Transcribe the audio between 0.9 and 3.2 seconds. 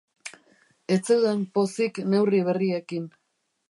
Ez zeuden pozik neurri berriekin.